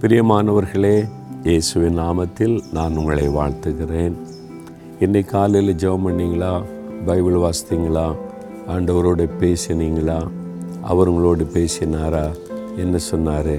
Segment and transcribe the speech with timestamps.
[0.00, 1.08] பிரியமானவர்களே
[1.44, 4.12] இயேசுவின் நாமத்தில் நான் உங்களை வாழ்த்துகிறேன்.
[5.00, 6.64] இன்றைக்கு காலையில் ஜெபம் பண்ணீங்களா?
[7.06, 8.14] பைபிள் வாசித்தீங்களா?
[8.68, 10.28] ஆண்டவரோடு பேசினீங்களா?
[10.82, 12.36] அவர் உங்களோடு பேசினாரா?
[12.76, 13.54] என்ன சொன்னார்?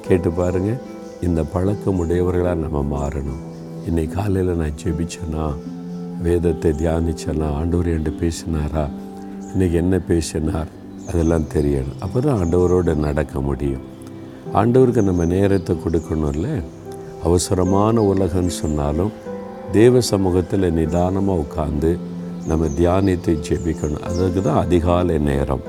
[0.00, 0.80] கேட்டு பாருங்க.
[1.20, 3.42] இந்த பழக்கம் உடையவர்களாக நம்ம மாறணும்.
[3.86, 5.54] இன்றைக்கு காலையில் நான் ஜெபிச்சேனா?
[6.22, 7.54] வேதத்தை தியானிச்சேனா?
[7.54, 8.90] ஆண்டவர் என்று பேசினாரா?
[9.54, 10.68] இன்றைக்கி என்ன பேசினார்?
[11.08, 12.00] அதெல்லாம் தெரியணும்.
[12.00, 13.92] அப்போ தான் ஆண்டவரோடு நடக்க முடியும்.
[14.52, 16.48] ஆண்டவருக்கு நம்ம நேரத்தை கொடுக்கணும்ல.
[17.24, 19.12] அவசரமான உலகம்னு சொன்னாலும்
[19.72, 21.98] தேவ சமூகத்தில் நிதானமாக உட்காந்து
[22.46, 24.04] நம்ம தியானித்து ஜெபிக்கணும்.
[24.08, 25.62] அதுக்கு தான் அதிகாலை நேரம்.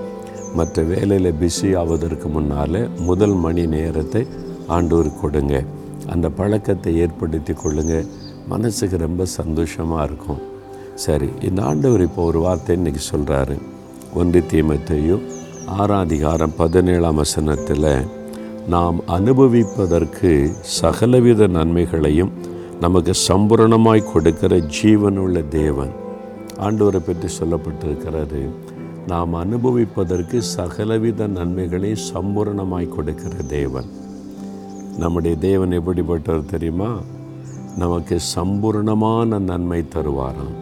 [0.55, 4.27] மற்ற வேலையில் பிஸி ஆவதற்கு முன்னால் முதல் மணி நேரத்தை
[4.67, 5.63] ஆண்டவருக்கு கொடுங்க.
[6.13, 7.95] அந்த பழக்கத்தை ஏற்படுத்தி கொள்ளுங்க.
[8.47, 10.41] மனசுக்கு ரொம்ப சந்தோஷமாக இருக்கும்.
[11.05, 13.55] சரி இந்த ஆண்டவர் இப்போ ஒரு வார்த்தை இன்றைக்கி சொல்கிறாரு
[14.13, 15.23] ஒன்று தீமத்தையும்
[15.65, 17.89] ஆறாம் அதிகாரம் பதினேழாம் வசனத்தில்
[18.69, 22.31] நாம் அனுபவிப்பதற்கு சகலவித நன்மைகளையும்
[22.79, 25.91] நமக்கு சம்பூரணமாய் கொடுக்கிற ஜீவனுள்ள தேவன்.
[26.59, 28.49] ஆண்டவரை பற்றி சொல்லப்பட்டிருக்கிறது
[29.07, 33.85] நாம் அனுபவிப்பதற்கு சகலவித நன்மைகளை சம்பூரணமாய் கொடுக்கிற தேவன்.
[34.97, 36.99] நம்முடைய தேவன் எப்படிப்பட்டவர் தெரியுமா?
[37.77, 40.55] நமக்கு சம்பூர்ணமான நன்மை தருவாராம்.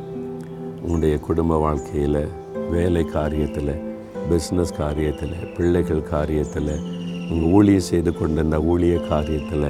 [0.82, 2.28] உங்களுடைய குடும்ப வாழ்க்கையில்
[2.72, 3.80] வேலை காரியத்தில்
[4.30, 6.93] பிஸ்னஸ் காரியத்தில் பிள்ளைகள் காரியத்தில்
[7.30, 9.68] உங்கள் ஊழியம் செய்து கொண்டிருந்த ஊழிய காரியத்தில்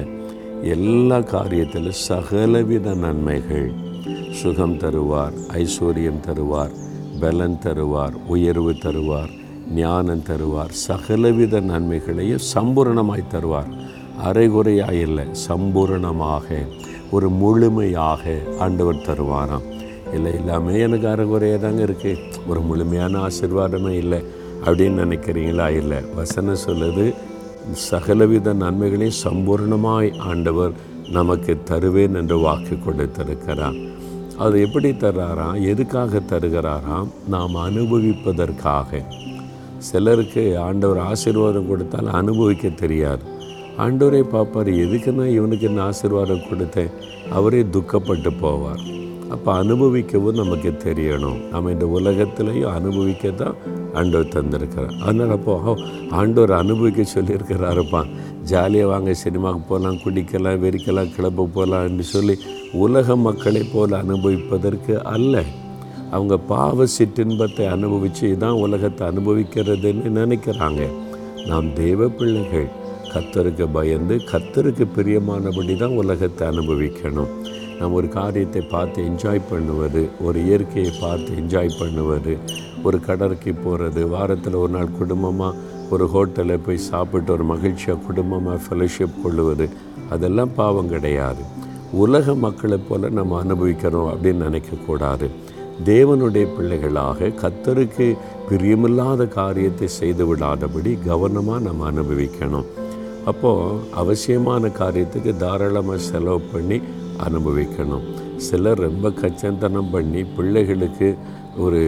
[0.62, 3.72] எல்லா காரியத்திலும் சகலவித நன்மைகள்.
[4.30, 6.72] சுகம் தருவார் ஐஸ்வர்யம் தருவார்
[7.20, 9.32] பலன் தருவார் உயர்வு தருவார்
[9.74, 13.70] ஞானம் தருவார் சகலவித நன்மைகளையும் சம்பூரணமாய் தருவார்.
[14.22, 16.48] அரைகுறையாக இல்லை சம்பூரணமாக
[17.10, 19.66] ஒரு முழுமையாக ஆண்டவர் தருவாராம்.
[20.14, 24.20] இல்லை எல்லாமே எனக்கு அரைகுறையாக தாங்க இருக்குது ஒரு முழுமையான ஆசிர்வாதமே இல்லை.
[24.64, 25.76] அப்படின்னு நினைக்கிறீங்களா?
[25.76, 27.14] இல்லை வசனம் சொல்லுது
[27.72, 30.72] சகலவித நன்மைகளை சம்பூர்ணமாய் ஆண்டவர்
[31.10, 33.74] நமக்கு தருவேன் என்று வாக்கு கொடுத்திருக்கிறார்.
[34.38, 35.62] அது எப்படி தர்றாராம்?
[35.62, 37.08] எதுக்காக தருகிறாராம்?
[37.28, 39.04] நாம் அனுபவிப்பதற்காக.
[39.78, 43.22] சிலருக்கு ஆண்டவர் ஆசீர்வாதம் கொடுத்தால் அனுபவிக்க தெரியாது.
[43.78, 46.90] ஆண்டவரை பார்ப்பார் எதுக்கு நான் இவனுக்கு என்ன ஆசீர்வாதம் கொடுத்தேன்?
[47.30, 49.03] அவரே துக்கப்பட்டு போவார்.
[49.34, 51.38] அப்போ அனுபவிக்கவும் நமக்கு தெரியணும்.
[51.52, 53.56] நம்ம இந்த உலகத்திலையும் அனுபவிக்க தான்
[53.98, 54.94] ஆண்டவர் தந்திருக்கிறார்.
[55.06, 55.54] அதனால் அப்போ
[56.20, 58.02] ஆண்டவர் அனுபவிக்க சொல்லியிருக்கிறாருப்பா.
[58.50, 62.34] ஜாலியாக வாங்க சினிமாவுக்கு போகலாம் குடிக்கலாம் வெறிக்கலாம் கிளம்ப போகலான்னு சொல்லி
[62.84, 65.44] உலக மக்களைப் போல் அனுபவிப்பதற்கு அல்ல.
[66.16, 70.82] அவங்க பாவ சிற்றின்பத்தை அனுபவித்து தான் உலகத்தை அனுபவிக்கிறதுன்னு நினைக்கிறாங்க.
[71.50, 72.68] நாம் தெய்வ பிள்ளைகள்
[73.12, 77.32] கத்தருக்கு பயந்து கத்தருக்கு பிரியமானபடி தான் உலகத்தை அனுபவிக்கணும்.
[77.78, 82.34] நம்ம ஒரு காரியத்தை பார்த்து என்ஜாய் பண்ணுவது ஒரு இயற்கையை பார்த்து என்ஜாய் பண்ணுவது
[82.86, 85.60] ஒரு கடற்கை போகிறது வாரத்தில் ஒரு நாள் குடும்பமாக
[85.94, 89.66] ஒரு ஹோட்டலில் போய் சாப்பிட்டு ஒரு மகிழ்ச்சியாக குடும்பமாக ஃபெலோஷிப் கொள்ளுவது
[90.14, 91.42] அதெல்லாம் பாவம் கிடையாது.
[92.04, 95.26] உலக மக்களை போல் நம்ம அனுபவிக்கிறோம் அப்படின்னு நினைக்கக்கூடாது
[95.90, 98.06] தேவனுடைய பிள்ளைகளாக கத்தருக்கு
[98.48, 102.68] பிரியமில்லாத காரியத்தை செய்து விடாதபடி கவனமாக நம்ம அனுபவிக்கணும்.
[103.30, 106.78] அப்போது அவசியமான காரியத்துக்கு தாராளமாக செலவு பண்ணி
[107.26, 108.04] அனுபவிக்கணும்.
[108.36, 111.16] சிலர் ரொம்ப கச்சந்தனம் பண்ணி பிள்ளைகளுக்கு
[111.58, 111.80] ஒரு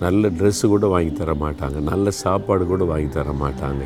[0.00, 1.78] நல்ல ட்ரெஸ்ஸு கூட வாங்கி தர மாட்டாங்க.
[1.80, 3.84] நல்ல சாப்பாடு கூட வாங்கி தர மாட்டாங்க.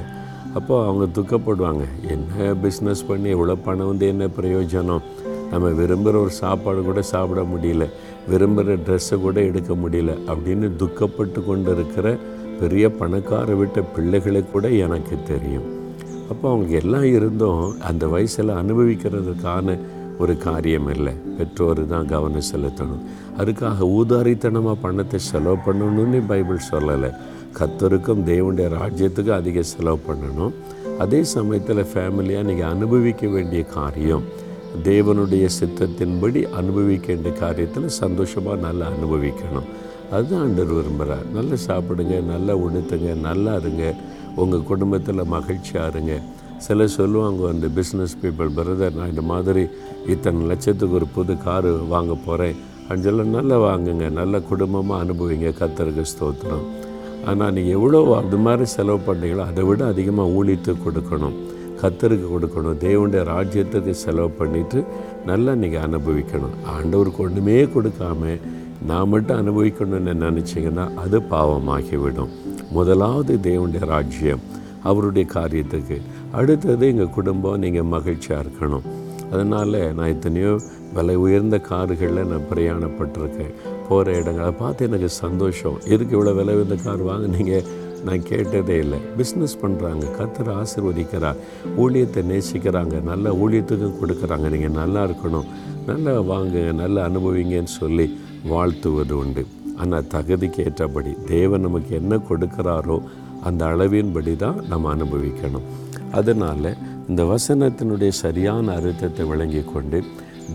[0.54, 1.84] அப்போது அவங்க துக்கப்படுவாங்க.
[2.08, 5.04] என்ன பிஸ்னஸ் பண்ணி எவ்வளோ பணம் வந்து என்ன பிரயோஜனம்?
[5.50, 7.86] நம்ம விரும்புகிற ஒரு சாப்பாடு கூட சாப்பிட முடியல.
[8.30, 12.16] விரும்புகிற ட்ரெஸ்ஸை கூட எடுக்க முடியல அப்படின்னு துக்கப்பட்டு கொண்டு இருக்கிற
[12.60, 15.64] பெரிய பணக்கார விட்ட பிள்ளைகளை கூட எனக்கு தெரியும்.
[16.30, 19.78] அப்போ அவங்க எல்லாம் இருந்தும் அந்த வயசில் அனுபவிக்கிறதுக்கான
[20.18, 23.02] ஒரு காரியம் இல்லை பெற்றோர் தான் கவனம் செலுத்தணும்.
[23.40, 27.10] அதுக்காக ஊதாரித்தனமாக பணத்தை செலவு பண்ணணும்னு பைபிள் சொல்லலை.
[27.58, 30.52] கத்தருக்கும் தேவனுடைய ராஜ்யத்துக்கும் அதிக செலவு பண்ணணும்.
[30.98, 34.24] அதே சமயத்தில் ஃபேமிலியாக நீங்கள் அனுபவிக்க வேண்டிய காரியம்.
[34.90, 39.68] தேவனுடைய சித்தத்தின்படி அனுபவிக்க வேண்டிய காரியத்தில் சந்தோஷமாக நல்லா அனுபவிக்கணும்.
[40.14, 43.94] அதுதான் அண்டர் விரும்புகிறார் நல்லா சாப்பிடுங்க நல்லா உடுத்துங்க நல்லா இருங்க.
[44.42, 46.14] உங்கள் குடும்பத்தில் மகிழ்ச்சியாக இருங்க.
[46.66, 49.62] சில சொல்லுவாங்க அந்த பிஸ்னஸ் பீப்புள் பிரதர் நான் இந்த மாதிரி
[50.12, 52.58] இத்தனை லட்சத்துக்கு ஒரு புது காரு வாங்க போகிறேன்
[52.92, 56.64] அஞ்சல நல்லா வாங்குங்க நல்ல குடும்பமாக அனுபவிங்க கத்தருக்கு ஸ்தோத்திரம்.
[57.30, 61.36] ஆனால் நீங்கள் எவ்வளோ அது மாதிரி செலவு பண்ணீங்களோ அதை விட அதிகமாக ஊழித்து கொடுக்கணும்.
[61.82, 62.78] கத்தருக்கு கொடுக்கணும்.
[62.86, 64.80] தேவனுடைய ராஜ்யத்துக்கு செலவு பண்ணிவிட்டு
[65.30, 66.56] நல்லா நீங்கள் அனுபவிக்கணும்.
[66.76, 68.38] ஆண்டவருக்கு ஒன்றுமே கொடுக்காம
[68.90, 72.32] நான் மட்டும் அனுபவிக்கணும்னு நினச்சிங்கன்னா அது பாவமாகிவிடும்.
[72.78, 74.44] முதலாவது தேவனுடைய ராஜ்யம்
[74.90, 75.96] அவருடைய காரியத்துக்கு.
[76.38, 78.84] அடுத்தது எங்கள் குடும்பம் நீங்கள் மகிழ்ச்சியாக இருக்கணும்.
[79.32, 80.52] அதனால் நான் எத்தனையோ
[80.96, 83.52] விலை உயர்ந்த கார்களில் நான் பிரயாணப்பட்டிருக்கேன்.
[83.88, 85.76] போகிற இடங்களை பார்த்து எனக்கு சந்தோஷம்.
[85.94, 87.56] எதுக்கு இவ்வளோ விலை உயர்ந்த கார் வாங்கினீங்க?
[88.06, 88.98] நான் கேட்டதே இல்லை.
[89.18, 91.40] பிஸ்னஸ் பண்ணுறாங்க கத்தர் ஆசிர்வதிக்கிறார்.
[91.82, 94.46] ஊழியத்தை நேசிக்கிறாங்க நல்ல ஊழியத்துக்கும் கொடுக்குறாங்க.
[94.54, 95.50] நீங்கள் நல்லா இருக்கணும்.
[95.90, 98.08] நல்லா வாங்க நல்லா அனுபவிங்கன்னு சொல்லி
[98.54, 99.44] வாழ்த்துவது உண்டு.
[99.82, 102.98] ஆனால் தகுதிக்கு ஏற்றபடி தேவன் நமக்கு என்ன கொடுக்குறாரோ
[103.48, 105.68] அந்த அளவின்படி தான் நம்ம அனுபவிக்கணும்.
[106.18, 106.70] அதனால்
[107.08, 110.00] இந்த வசனத்தினுடைய சரியான அர்த்தத்தை விளங்கி கொண்டு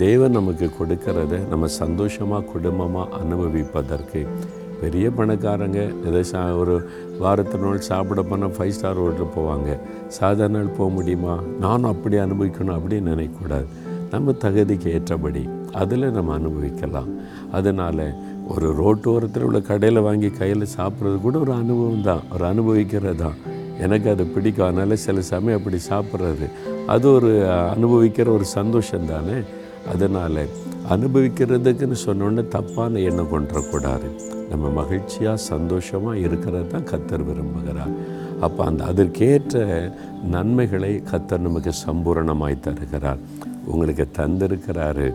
[0.04, 4.21] தேவன் நமக்கு கொடுக்கறத நம்ம சந்தோஷமாக குடும்பமாக அனுபவிப்பதற்கு
[4.81, 6.75] பெரிய பணக்காரங்க எதை சா ஒரு
[7.21, 9.69] வாரத்தினால் சாப்பிட போனால் ஃபைவ் ஸ்டார் ஹோட்டல் போவாங்க.
[10.18, 11.36] சாதாரண நாள் போக முடியுமா?
[11.63, 13.68] நானும் அப்படி அனுபவிக்கணும் அப்படின்னு நினைக்கக்கூடாது.
[14.13, 15.44] நம்ம தகுதிக்கு ஏற்றபடி
[15.81, 17.10] அதில் நம்ம அனுபவிக்கலாம்.
[17.51, 18.06] அதனால்
[18.53, 22.24] ஒரு ரோட்டோரத்தில் உள்ள கடையில் வாங்கி கையில் சாப்பிட்றது கூட ஒரு அனுபவம் தான்.
[22.33, 23.38] ஒரு அனுபவிக்கிறது தான்
[23.79, 26.47] எனக்கு அது பிடிக்கும் அதனால் சில சமயம் அப்படி சாப்பிட்றது.
[26.88, 27.31] அது ஒரு
[27.74, 29.38] அனுபவிக்கிற ஒரு சந்தோஷம் தானே?
[29.94, 30.41] அதனால்
[30.95, 34.09] அனுபவிக்கிறதுக்குன்னு சொன்னோன்னே தப்பான எண்ணம் கொண்டுறக்கூடாது
[34.50, 37.94] நம்ம மகிழ்ச்சியாக சந்தோஷமாக இருக்கிறது தான் கத்தர் விரும்புகிறார்.
[38.41, 39.65] அப்போ அந்த அதற்கேற்ற
[40.35, 43.18] நன்மைகளை கத்தர் நமக்கு சம்பூரணமாய் தருகிறார்.
[43.65, 45.07] உங்களுக்கு தந்திருக்கிறாரு.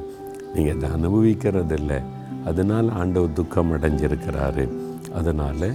[0.54, 2.00] நீங்கள் அதை அனுபவிக்கிறதில்லை.
[2.44, 4.64] அதனால் ஆண்டவர் துக்கம் அடைஞ்சிருக்கிறாரு
[5.14, 5.68] அதனால்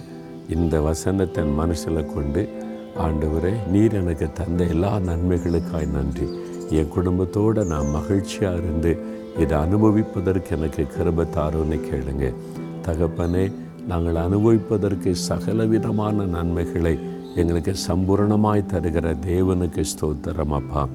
[0.50, 2.42] இந்த வசனத்தை மனசில் கொண்டு
[3.06, 6.28] ஆண்டவரே நீர் எனக்கு தந்த எல்லா நன்மைகளுக்காய் நன்றி.
[6.70, 8.92] என் குடும்பத்தோடு நான் மகிழ்ச்சியாக இருந்து
[9.40, 12.34] இதை அனுபவிப்பதற்கு எனக்கு கிருப தாரோன்னு கேளுங்க.
[12.86, 13.52] தகப்பனே
[13.88, 17.00] நாங்கள் அனுபவிப்பதற்கு சகலவிதமான நன்மைகளை
[17.36, 20.88] எங்களுக்கு சம்பூரணமாய் தருகிற தேவனுக்கு ஸ்தோத்திரம் அப்பா.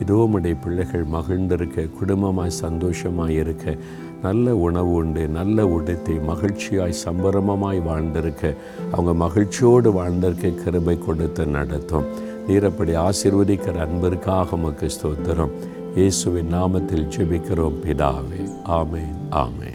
[0.00, 3.76] இதோ உடைய பிள்ளைகள் மகிழ்ந்திருக்க குடும்பமாய் சந்தோஷமாக இருக்க
[4.22, 8.54] நல்ல உணவு உண்டு நல்ல உடைத்தை மகிழ்ச்சியாய் சம்பரமமாய் வாழ்ந்திருக்க
[8.92, 12.04] அவங்க மகிழ்ச்சியோடு வாழ்ந்திருக்க கிருபை கொடுத்து நடத்தும்.
[12.48, 15.50] நீரப்படி ஆசிர்வதிக்கிற அன்பிற்காக உமக்கு ஸ்தோத்திரம்.
[15.94, 18.42] இயேசுவின் நாமத்தில் ஜெபிக்கிறோம் பிதாவே.
[18.64, 19.68] ஆமேன் ஆமேன்.